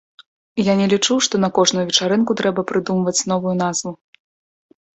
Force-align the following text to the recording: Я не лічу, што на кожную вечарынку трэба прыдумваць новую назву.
Я 0.67 0.73
не 0.79 0.87
лічу, 0.93 1.17
што 1.27 1.41
на 1.43 1.49
кожную 1.59 1.85
вечарынку 1.91 2.31
трэба 2.41 2.65
прыдумваць 2.73 3.17
новую 3.35 3.55
назву. 3.63 3.91